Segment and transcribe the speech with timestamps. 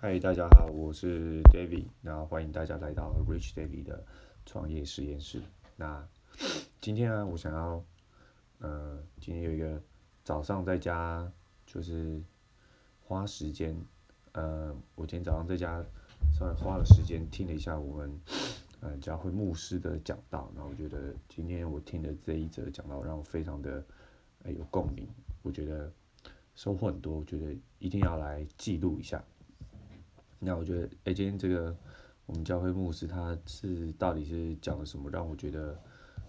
[0.00, 4.04] 嗨，大家好，我是 David，那欢迎大家来到 Rich David 的
[4.46, 5.42] 创业实验室。
[5.74, 6.06] 那
[6.80, 7.84] 今天呢，我想要，
[8.60, 9.82] 呃，今天有一个
[10.22, 11.28] 早上在家，
[11.66, 12.22] 就是
[13.02, 13.76] 花时间，
[14.34, 15.84] 呃，我今天早上在家
[16.32, 18.20] 稍微花了时间听了一下我们，
[18.78, 23.84] 呃，教会牧师的讲道，然后我觉得今天我听的这一则讲道让我非常的，
[24.44, 25.08] 有共鸣，
[25.42, 25.92] 我觉得
[26.54, 29.20] 收获很多，我觉得一定要来记录一下。
[30.38, 31.76] 那我觉得，哎，今天这个
[32.26, 35.78] 我们教会牧师他是到底是讲了什么，让我觉得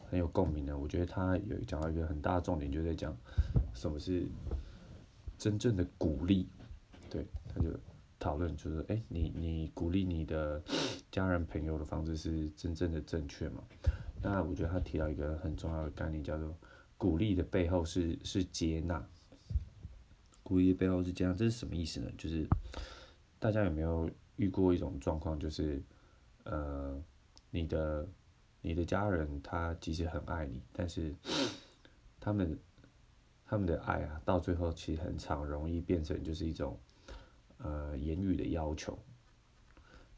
[0.10, 0.78] 很有共鸣呢？
[0.78, 3.16] 我觉得他有讲到一个很大的重点，就在讲
[3.74, 4.28] 什么是
[5.38, 6.48] 真正的鼓励。
[7.10, 7.70] 对，他就
[8.20, 10.62] 讨论，就是哎，你你鼓励你的
[11.12, 13.64] 家人朋友的方式是真正的正确吗？
[14.22, 16.54] 那我觉得他提到一个很重要的概念，叫做
[16.98, 19.08] 鼓励的背后是是接纳。
[20.44, 22.12] 鼓励的背后是接纳，这是什么意思呢？
[22.18, 22.46] 就是
[23.40, 25.82] 大家有没有遇过一种状况，就是，
[26.44, 27.02] 呃，
[27.50, 28.06] 你的
[28.62, 31.16] 你的家人他其实很爱你，但是
[32.20, 32.60] 他们
[33.46, 36.78] 他们的爱啊，到最后其实很常容易变成就是一种
[37.60, 39.00] 呃言语的要求。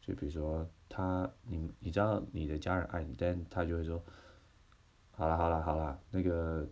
[0.02, 4.04] 就比如说他你你知道你的家人爱你，但他就会说，
[5.12, 6.68] 好啦好啦好啦，那个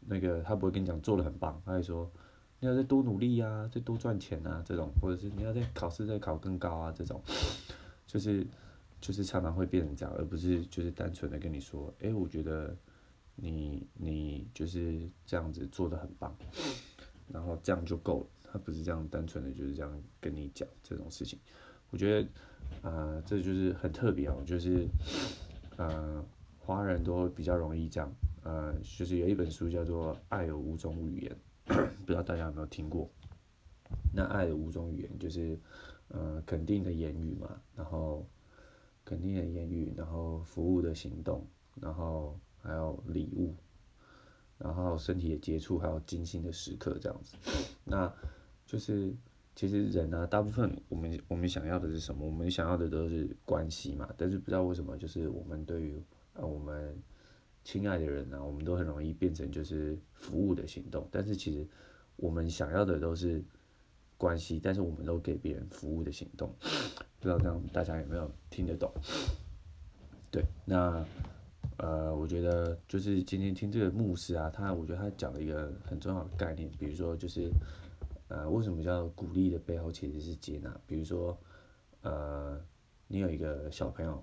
[0.00, 2.10] 那个他不会跟你讲做的很棒，他会说。
[2.58, 7.20] 你要再多努力呀，再多赚钱啊，这种，或者是你要再考试再考更高啊，这种，
[8.06, 8.46] 就是
[9.00, 12.74] 就是常常会变成这样，而不是就是单纯的跟你说，哎，我觉得
[13.34, 16.34] 你你就是这样子做的很棒，
[17.30, 21.38] 然后这样就够了，他不是这样单纯的就是这样跟你讲这种事情，
[21.90, 22.28] 我觉得
[22.88, 24.88] 啊，这就是很特别哦，就是
[25.76, 26.24] 呃，
[26.58, 28.10] 华人都比较容易这样，
[28.44, 31.30] 呃，就是有一本书叫做《爱有五种语言》。
[31.66, 33.10] 不知道大家有没有听过？
[34.12, 35.58] 那爱的五种语言就是，
[36.08, 38.26] 呃，肯定的言语嘛，然后
[39.04, 41.46] 肯定的言语，然后服务的行动，
[41.80, 43.54] 然后还有礼物，
[44.58, 47.36] 然后身体的接触，还有精心的时刻这样子。
[47.84, 48.12] 那
[48.64, 49.14] 就是
[49.54, 52.24] 其实人呢，大部分我们我们想要的是什么？
[52.24, 54.08] 我们想要的都是关系嘛。
[54.16, 56.02] 但是不知道为什么，就是我们对于
[56.34, 56.96] 呃我们。
[57.66, 61.66] 亲爱的人呢，我们都很容易变成就是服务的行动，但是其实
[62.14, 63.42] 我们想要的都是
[64.16, 66.54] 关系，但是我们都给别人服务的行动，
[67.18, 68.88] 不知道这样大家有没有听得懂？
[70.30, 71.04] 对，那
[71.78, 77.50] 呃，我觉得就是今天听这个牧师啊，他我觉得他讲了一个很重要的概念，比如说就是
[78.28, 80.72] 呃，为什么叫鼓励的背后其实是接纳？
[80.86, 81.36] 比如说
[82.02, 82.60] 呃，
[83.08, 84.22] 你有一个小朋友。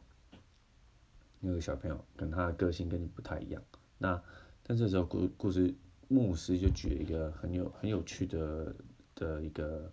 [1.46, 3.62] 那个小朋友跟他的个性跟你不太一样，
[3.98, 4.24] 那
[4.66, 5.76] 但这时候故故事
[6.08, 8.74] 牧师就举了一个很有很有趣的
[9.14, 9.92] 的一个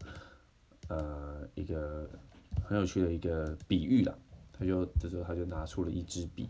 [0.89, 2.09] 呃一个
[2.65, 4.17] 很有趣的一个比喻啦，
[4.53, 6.49] 他就这时候他就拿出了一支笔，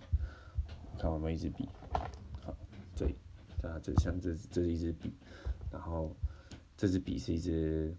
[0.99, 1.67] 看我们一支笔，
[2.43, 2.55] 好，
[2.95, 3.07] 这
[3.67, 5.15] 啊这像这这是一支笔，
[5.73, 6.15] 然后
[6.77, 7.97] 这支笔是一支，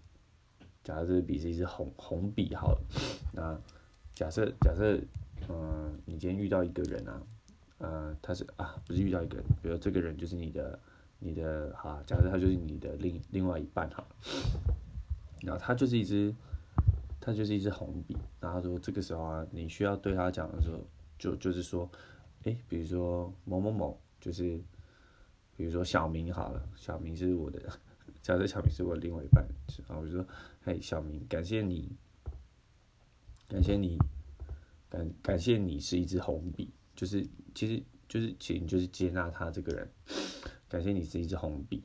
[0.84, 2.80] 假设这支笔是一支红红笔好了，
[3.32, 3.60] 那
[4.14, 5.00] 假设假设。
[5.48, 7.22] 嗯，你今天遇到一个人啊，
[7.78, 10.78] 呃，他是啊，不是遇到一个人，比如这个人就是你的，
[11.18, 14.04] 你的哈，假设他就是你的另另外一半哈，
[15.42, 16.34] 然后他就是一支，
[17.20, 20.78] 他就是一支红笔，然后说这个时候啊，你需要对他讲的时候，
[21.18, 21.90] 就就是说，
[22.44, 24.60] 哎，比如说某某某，就是，
[25.56, 27.60] 比如说小明好了，小明是我的，
[28.22, 29.44] 假设小明是我的另外一半，
[29.88, 30.26] 然后我就说，
[30.64, 31.90] 嘿，小明，感谢你，
[33.48, 33.98] 感谢你。
[34.92, 39.90] 感感谢你是一支红笔，就是其实就是请就是接纳他这个人，
[40.68, 41.82] 感谢你是一支红笔，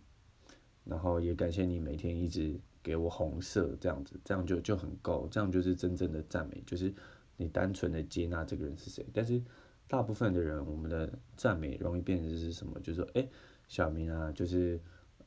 [0.84, 6.94] 然后也感谢你每天一直给我红色这样子，这样就就很够，这样就是真正的赞美，就是
[7.38, 9.06] 你单纯的接纳这个人是谁。
[9.13, 9.41] 但是
[9.88, 12.78] 大部分的人，我们的赞美容易变成是什么？
[12.81, 13.25] 就是说，哎，
[13.69, 14.78] 小明啊，就是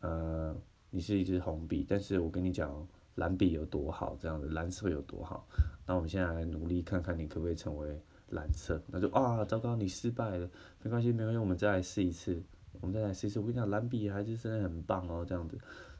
[0.00, 0.54] 呃，
[0.90, 2.86] 你是一支红笔，但是我跟你讲。
[3.16, 5.46] 蓝笔有多好，这样子蓝色有多好，
[5.86, 8.80] 那我们现在来努力看看你可不可以成为蓝色。
[8.86, 10.48] 那就啊，糟糕，你失败了，
[10.82, 12.40] 没关系，没关系，我们再来试一次，
[12.80, 13.40] 我们再来试一次。
[13.40, 15.58] 我跟你讲，蓝笔还是真的很棒哦，这样子。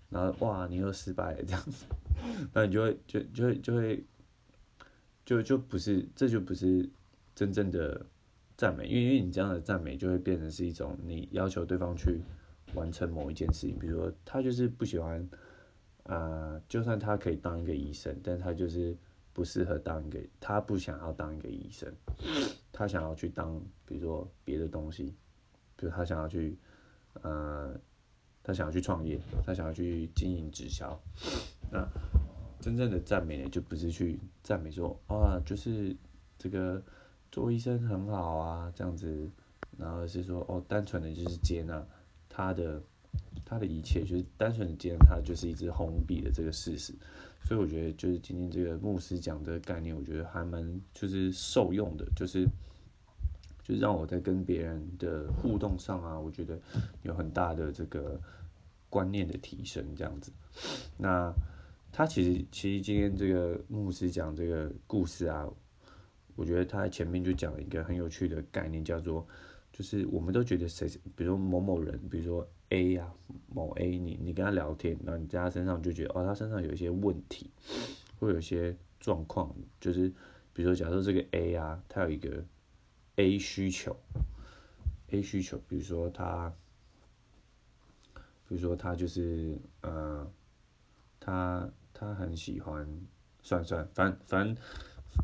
[0.09, 1.85] 然后哇，你又失败了，这样子，
[2.55, 4.05] 那你就会就就会就会
[5.25, 6.89] 就就不是，这就不是
[7.35, 8.07] 真正的
[8.57, 12.21] 赞美，因为因为你这样的赞美就会变成是一种你要求对方去
[12.75, 15.29] 完成某一件事情，比如说他就是不喜欢。
[16.05, 18.97] 呃，就算他可以当一个医生，但他就是
[19.33, 21.93] 不适合当一个，他不想要当一个医生，
[22.73, 25.15] 他想要去当，比如说别的东西，
[25.77, 26.59] 比如他想要去，
[27.23, 27.79] 呃，
[28.43, 31.01] 他想要去创业，他想要去经营直销，
[31.71, 31.87] 那
[32.61, 35.97] 真正的赞美呢，就不是去赞美说啊，就是
[36.37, 36.83] 这个
[37.31, 39.31] 做医生很好啊这样子，
[39.79, 41.87] 然后是说哦，单纯的就是接纳
[42.29, 42.83] 他的
[43.45, 46.95] 他的一切，就是单纯的接纳他就是一只红笔的这个事实。
[47.43, 52.45] 所以我觉得就是今天这个牧师讲这个概念，我觉得还蛮就是受用的，就是
[53.65, 56.59] 就是让我在跟别人的互动上啊，我觉得
[57.03, 58.21] 有很大的这个
[58.91, 60.31] 观念的提升这样子。
[60.99, 61.33] 那
[61.91, 65.49] 他其实其实今天这个牧师讲这个故事啊，
[66.37, 69.27] 我觉得他前面就讲了一个很有趣的概念，叫做
[69.81, 70.87] 就是我们都觉得谁，
[71.17, 72.47] 比如某某人，比如说。
[72.69, 73.13] A 呀，
[73.49, 77.51] 某 A，你你跟他聊天，然后你在他身上就觉得哦，他身上有一些问题，
[78.21, 80.09] 会有一些状况，就是
[80.53, 82.45] 比如说假设这个 A 啊，他有一个
[83.17, 83.97] A 需求
[85.09, 86.55] ，A 需求，比如说他，
[88.47, 90.31] 比如说他就是呃，
[91.19, 92.87] 他他很喜欢，
[93.43, 94.57] 算算，反正反正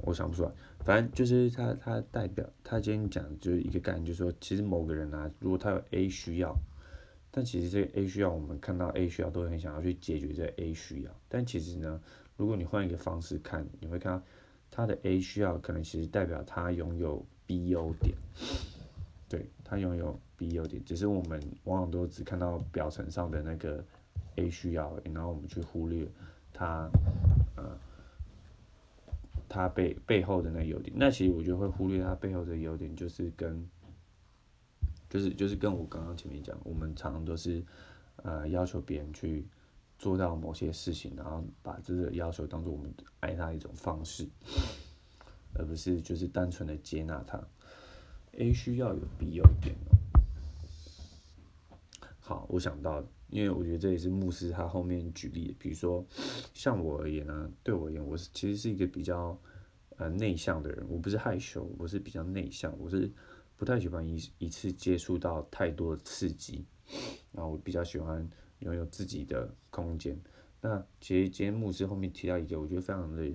[0.02, 0.50] 我想不出来，
[0.80, 6.56] 反正就是他他代表他今天讲就是一个概念，就是说其实某个人啊，如果他有 A 需要。
[7.28, 11.10] 但其实这个 A 需要，我们看到 A 需要都很想要去解决这个 A 需要。
[11.28, 12.00] 但其实呢，
[12.34, 14.24] 如果你换一个方式看，你会看到
[14.70, 18.14] 他的 A 需要可能其实代表他拥有 B 优点，
[19.28, 23.84] 对他拥有 B 优点，只是我们往往都只看到表层上的那个
[24.36, 26.08] A 需要，然后我们去忽略
[26.54, 26.88] 他
[27.56, 27.78] 呃
[29.48, 30.96] 他背背后的那优点。
[30.98, 33.68] 那其实我觉得会忽略他背后的优点，就是跟。
[35.08, 37.64] 就是就是跟我刚刚前面讲，我们常常都是，
[38.16, 39.46] 呃，要求别人去
[40.00, 44.28] 做到某些事情，然后把这个要求当做我们爱他一种方式，
[45.54, 47.40] 而不是就是单纯的接纳他。
[48.32, 49.94] A 需要有 B 优点哦
[52.18, 56.04] 好，我想到，因为我觉得这也是牧师他后面举例，比如说
[56.54, 59.38] 像我而言呢，对我而言，我是其实是一个比较
[59.96, 63.10] 呃内向的人，我不是害羞，我是比较内向，我是。
[63.58, 66.66] 不太喜欢一一次接触到太多的刺激，
[67.32, 68.28] 然后我比较喜欢
[68.58, 70.14] 拥有自己的空间。
[70.60, 73.34] 那其实今天牧师后面提到一个，我觉得非常的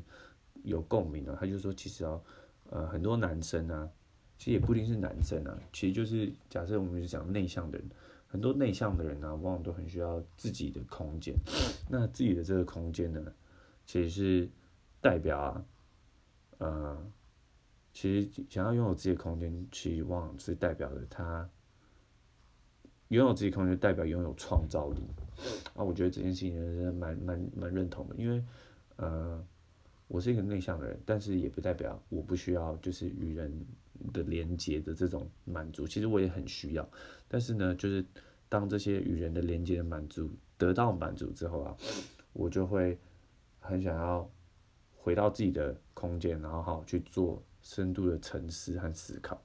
[0.62, 2.22] 有共鸣的，他就说其实哦，
[2.70, 3.90] 呃，很多男生啊，
[4.38, 7.90] 其实也不一定是男生啊，其实就是假设我们是讲内向的人，
[8.31, 11.36] 很多内向的人呢，往往都很需要自己的空间。
[11.89, 13.22] 那自己的这个空间呢，
[13.86, 14.50] 其实是
[15.00, 15.66] 代表啊，
[16.57, 17.12] 呃。
[17.94, 21.50] 其实想要拥有自己的空间，期望是代表着他
[23.10, 25.01] 拥有自己空间，代表拥有创造力。
[25.75, 28.42] 啊，我觉得这件事情真的蛮蛮蛮认同的，因为
[28.95, 29.45] 呃，
[30.07, 33.54] 我是一个内向的人，但是也不代表我不需要就是与人
[34.13, 35.88] 的连接的这种满足。
[35.88, 36.89] 其实我也很需要，
[37.27, 38.06] 但是呢，就是
[38.50, 41.77] 当这些与人的连接的满足得到满足之后啊，
[42.33, 42.98] 我就会
[43.59, 44.30] 很想要
[44.95, 47.42] 回到自己的空间，然后好去做。
[47.63, 49.39] 深度的沉思和思考，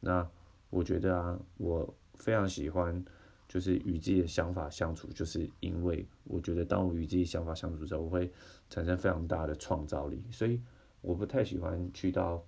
[0.00, 0.28] 那
[0.70, 3.04] 我觉得啊，我非常喜欢，
[3.46, 8.28] 就是与自己的想法相处，就是因为我觉得当我与自己想法相处之后，我会
[8.68, 10.60] 产生非常大的创造力，所以
[11.00, 12.44] 我不太喜欢去到，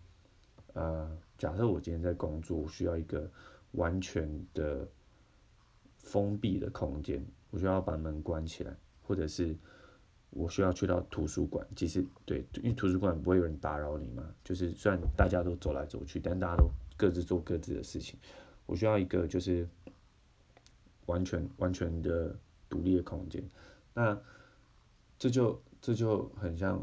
[0.73, 3.29] 呃，假设我今天在工作，我需要一个
[3.73, 4.89] 完全的
[5.99, 8.73] 封闭的空间，我需要把门关起来，
[9.03, 9.57] 或者是。
[10.35, 14.27] 我需要去到图书馆，其实对，因为图书馆不会有人打扰你嘛。
[14.43, 18.19] 就是虽然大家都走来走去，但大家都各自做各自的事情。
[18.65, 19.69] 我需要一个就是
[21.05, 22.35] 完全完全的
[22.67, 23.47] 独立的空间。
[23.93, 24.19] 那
[25.19, 26.83] 这就这就很像，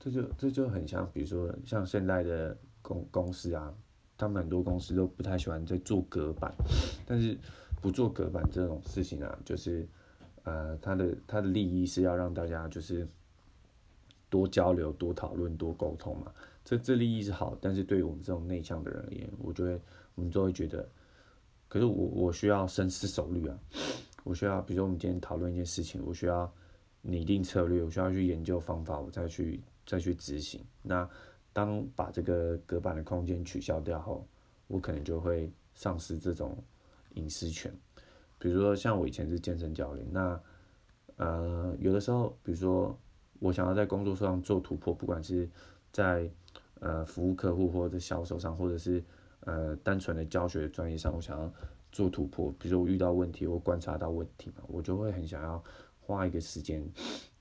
[0.00, 2.56] 这就这就很像，比如说像现在的
[2.88, 3.74] 公公司啊，
[4.16, 6.52] 他们很多公司都不太喜欢在做隔板，
[7.06, 7.38] 但是
[7.82, 9.86] 不做隔板这种事情啊，就是。
[10.44, 13.06] 呃，他的他的利益是要让大家就是
[14.30, 16.32] 多交流、多讨论、多沟通嘛。
[16.64, 19.78] 这这利益是好，但是对于我们这种内向的人而言，我觉得
[20.14, 20.88] 我们都会觉得，
[21.68, 23.58] 可是我我需要深思熟虑啊。
[24.24, 26.50] 我需要，比如说我们今天讨论一件事情，我需要
[27.02, 30.64] 拟定策略，我需要去研究方法，我再去再去执行。
[30.80, 31.06] 那
[31.52, 34.26] 当把这个隔板的空间取消掉后，
[34.66, 36.56] 我可能就会丧失这种
[37.14, 37.72] 隐私权。
[38.38, 40.40] 比如说，像我以前是健身教练，那
[41.16, 42.96] 呃，有的时候，比如说
[43.40, 45.48] 我想要在工作上做突破，不管是
[45.90, 46.30] 在
[46.78, 49.02] 呃服务客户或者销售上，或者是
[49.40, 51.52] 呃单纯的教学专业上，我想要
[51.90, 52.54] 做突破。
[52.60, 55.60] 比如说我遇到问题，我观察到问题嘛，我就会很想要
[56.00, 56.88] 花一个时间，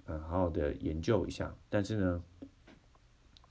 [0.06, 1.54] 呃，好好的研究一下。
[1.70, 2.24] 但是呢，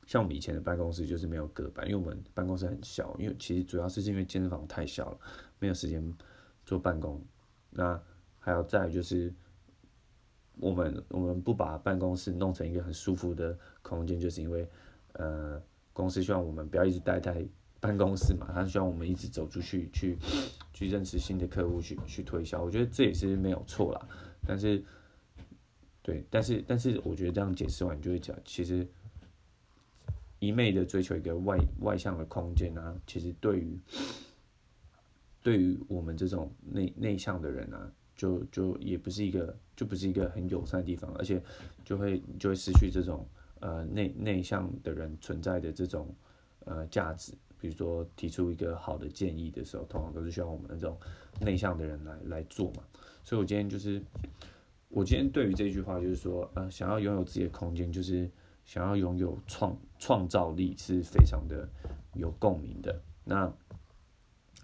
[0.07, 5.19] 像我们以前的办公室就是没有隔板，因为我们办公室很小，因为其实主要是因为健身房太小了，
[5.59, 6.15] 没有时间
[6.65, 7.21] 做办公。
[7.71, 8.01] 那
[8.39, 9.35] 还有再就是，
[10.59, 14.69] 我们我们不把办公室弄成一个很舒服的空间，就是因为
[15.15, 15.61] 呃
[15.93, 17.45] 公司希望我们不要一直待在
[17.81, 20.17] 办公室嘛，他希望我们一直走出去去
[20.73, 22.63] 去认识新的客户，去去推销。
[22.63, 24.09] 我觉得这也是没有错啦，
[24.47, 24.83] 但是
[26.01, 28.87] 对，但是但是我觉得这样解释完，你就会讲，其实
[30.39, 33.79] 一昧的追求一个外外向的空间啊，其实对于
[35.43, 37.93] 对于我们这种内内向的人啊。
[38.19, 41.39] 就就也不是一个，就不是一个很友善的地方，而且
[41.85, 43.29] 就会就会失去这种
[43.61, 46.09] 呃内内向的人存在的这种
[46.65, 47.35] 呃价值。
[47.61, 50.99] 比如说提出一个好的建议的时候，通常都是需要我们那种
[51.43, 52.83] 内向的人来来做嘛。
[53.23, 54.01] 所以我今天就是，
[54.89, 58.31] 我今天对于这句话就是说，呃，想要拥有自己的空间，就是
[58.67, 61.67] 想要拥有创创造力，是非常的
[62.13, 63.01] 有共鸣的。
[63.25, 63.51] 那。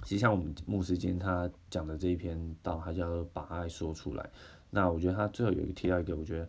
[0.05, 4.31] 其实像我们牧师今天他讲的这一篇道，他叫把爱说出来。
[4.69, 6.49] 那我觉得他最后有一个提到一个，我觉得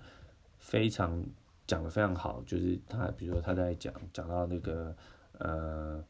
[0.57, 1.23] 非常
[1.67, 4.95] 讲的非常好，就是他比如说他在讲讲到那个
[5.37, 6.03] 呃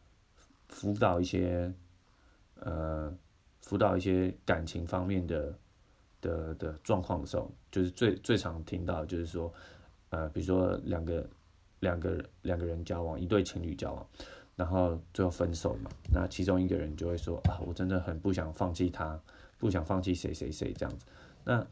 [0.70, 1.74] 辅导一些
[2.62, 3.14] 呃
[3.60, 5.54] 辅导一些感情方面的
[6.22, 9.54] 的的状况的时候，就是最最常听到就是说
[10.14, 11.28] 呃比如说两个
[11.80, 14.06] 两个两个人交往，一对情侣交往。
[14.56, 19.20] 然后最后分手嘛，那其中一个人就会说啊，我真的很不想放弃他，
[19.58, 21.08] 不想放弃谁谁谁这样子。
[21.44, 21.66] 那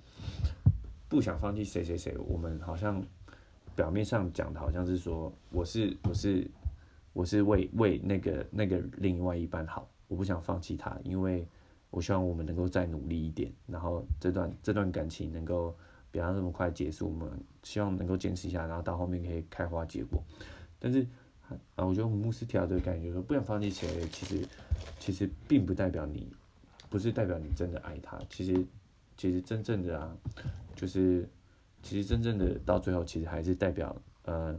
[1.07, 2.99] 不想放弃谁谁谁，我们好像
[3.75, 6.49] 表面上讲的好像是说，我是我是
[7.13, 11.47] 我是为为那个那个另外一半好，我不想放弃他，因为
[11.91, 15.75] 我希望我们能够再努力一点，然后这段这段感情能够
[16.11, 17.29] 不要那么快结束，我们
[17.63, 20.23] 希望能够坚持一下，然后到后面可以开花结果，
[20.79, 21.07] 但是。
[21.75, 24.47] 啊，我觉得我们牧师提到这个概念，就是说不想放弃谁，其实
[24.99, 26.31] 其实并不代表你，
[26.89, 28.17] 不是代表你真的爱他。
[28.29, 28.65] 其实
[29.17, 30.15] 其实真正的啊，
[30.77, 31.27] 就是
[31.83, 34.57] 其实真正的到最后，其实还是代表呃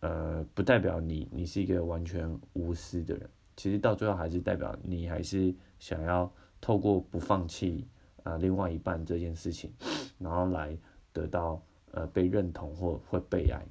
[0.00, 3.28] 呃，不代表你你是一个完全无私的人。
[3.54, 6.32] 其实到最后还是代表你还是想要
[6.62, 7.86] 透过不放弃
[8.28, 9.72] 啊另外一半这件事情，
[10.18, 10.76] 然后来
[11.12, 11.60] 得到
[11.92, 13.64] 呃被认同或或被爱。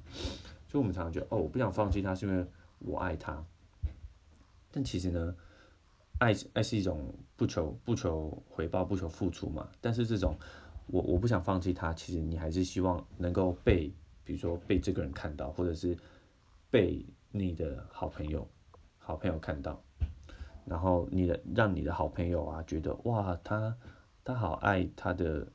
[0.66, 2.44] 所以我们常常觉得，哦，我不想放弃他，是因为
[2.80, 3.42] 我爱他。
[4.70, 5.34] 但其实呢，
[6.18, 9.66] 爱爱是一种不求不求回报、不求付出嘛。
[9.80, 10.36] 但是这种，
[10.88, 13.90] 我我不想放弃他，其实你还是希望能够被，
[14.24, 15.96] 比如说被这个人看到，或者是
[16.70, 18.46] 被你的好朋友、
[18.98, 19.82] 好朋友看到，
[20.66, 23.74] 然后你的让你的好朋友啊觉得，哇，他
[24.28, 25.46] 他好爱他的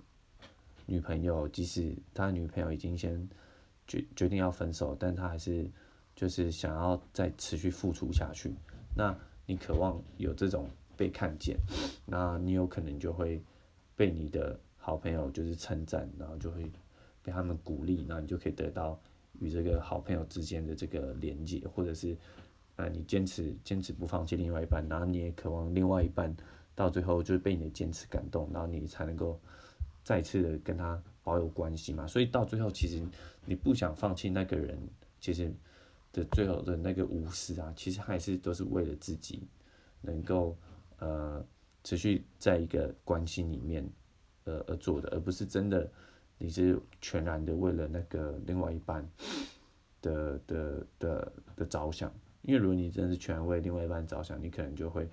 [0.88, 3.30] 女朋友，即使他女朋友已经先。
[3.86, 5.70] 决决定要分手，但他还是
[6.16, 8.56] 就是想要再持续付出下去。
[8.96, 9.14] 那
[9.46, 11.58] 你渴望有这种被看见，
[12.08, 13.44] 那你有可能就会
[13.94, 16.72] 被你的好朋友就是称赞，然后就会
[17.22, 18.98] 被他们鼓励，那你就可以得到
[19.40, 22.16] 与这个好朋友之间的这个连接，或者是
[22.78, 26.34] 呃你坚持坚持不放弃另外一半，然后你也渴望另外一半
[26.76, 29.40] 到最后就是被你的坚持感动，然后你才能够
[30.04, 31.02] 再次的跟他。
[31.26, 33.02] 保有关系嘛，所以到最后，其实
[33.46, 34.78] 你不想放弃那个人，
[35.22, 35.50] 其实
[36.12, 39.48] 的最后的那个无私啊，其实还是都是为了自己
[40.02, 40.54] 能够
[41.00, 41.42] 呃
[41.82, 43.90] 持续在一个关系里面
[44.44, 45.90] 呃而做的，而不是真的
[46.38, 49.10] 你是全然的为了那个另外一半
[50.02, 52.14] 的的的的着想。
[52.42, 55.08] 因为如果你真的是全然为另外一半着想，你可能就会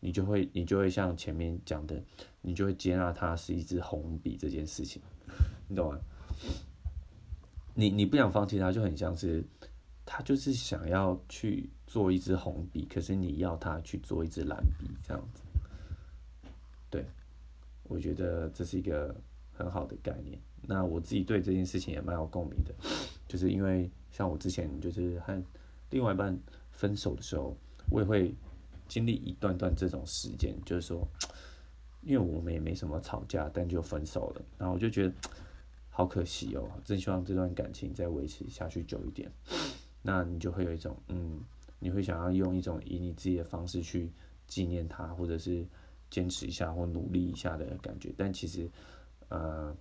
[0.00, 2.02] 你就会你就会像前面讲的，
[2.40, 5.00] 你就会接纳他是一支红笔这件事情。
[5.68, 5.98] 你懂吗？
[7.74, 9.44] 你你不想放弃他，就很像是
[10.04, 15.42] 他就是想要去做一支红笔，可是你要他去做一支蓝笔这样子。
[16.88, 17.04] 对，
[17.82, 19.14] 我觉得这是一个
[19.52, 20.38] 很好的概念。
[20.62, 22.74] 那我自己对这件事情也蛮有共鸣的，
[23.28, 25.42] 就是因为像我之前就是和
[25.90, 26.36] 另外一半
[26.70, 27.56] 分手的时候，
[27.90, 28.34] 我也会
[28.88, 31.06] 经历一段段这种时间，就是说，
[32.02, 35.12] 因为我们也没什么吵架，但就分手了，然后我就觉得。
[35.88, 39.32] 好可惜哦，真希望这段感情再维持下去久一点。
[40.02, 41.40] 那你就会有一种，嗯，
[41.78, 44.12] 你会想要用一种以你自己的方式去
[44.46, 45.64] 纪念他，或者是
[46.10, 48.12] 坚持一下或努力一下的感觉。
[48.14, 48.68] 但其实，
[49.30, 49.74] 呃，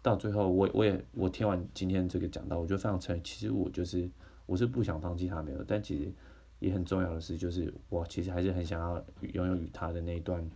[0.00, 4.08] 到最后，我我也我听完今天这个讲到，我就非常承认，其实我就是
[4.46, 6.12] 我是不想放弃他没有，但其实
[6.58, 10.48] 也很重要的是，就是我其实还是很想要拥有与他的那一段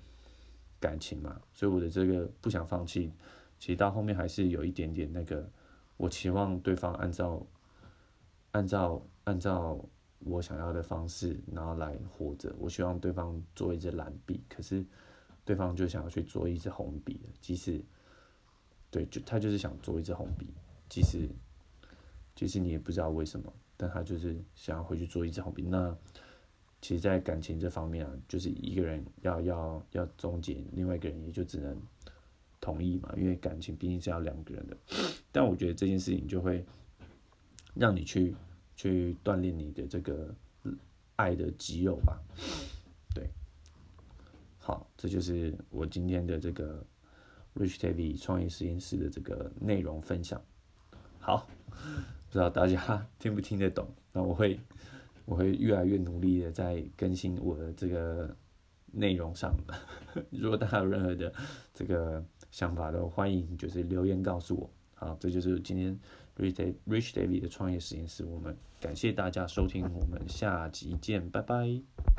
[0.81, 1.41] 感情嘛。
[1.53, 3.13] 所以我的这个不想放弃。
[3.59, 5.49] 其实到后面还是有一点点那个，
[5.97, 7.47] 我期望对方按照，
[8.51, 9.79] 按照按照
[10.19, 12.53] 我想要的方式，然后来活着。
[12.59, 14.85] 我希望对方做一支蓝笔，可是
[15.45, 17.81] 对方就想要去做一支红笔即使
[18.91, 20.53] 对，就他就是想做一支红笔，
[20.89, 21.29] 即使
[22.35, 25.65] 其实你也不知道为什么，但他就是想要回去做一支红笔。
[25.65, 25.93] 那
[26.81, 31.77] 其实，在感情这方面啊，就是一个人要要要终结，另外一个人也就只能
[32.61, 34.77] 同意嘛，因为感情毕竟是要两个人的。
[35.33, 36.65] 但我觉得这件事情就会
[37.75, 38.37] 让你去
[38.77, 40.33] 去锻炼你的这个
[41.17, 42.23] 爱的肌肉吧。
[43.13, 43.29] 对，
[44.59, 46.87] 好，这就是我今天的这个
[47.57, 50.41] Rich TV 创业实验室的这个内容分享。
[51.19, 51.49] 好，
[52.33, 53.87] 不知道大家听不听得懂？
[54.13, 54.59] 那我会。
[55.25, 58.37] 我会越来越努力的在更新我的这个
[58.91, 59.55] 内容上。
[60.31, 61.33] 如果大家有任何的
[61.73, 64.69] 这个想法，都欢迎就是留言告诉我。
[64.95, 65.97] 好，这就是今天
[66.37, 68.25] Rich Rich David 的创业实验室。
[68.25, 72.13] 我们感谢大家收听，我们下集见，拜拜。